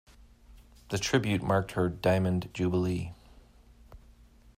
[0.89, 3.11] The Tribute marked her Diamond Jubilee.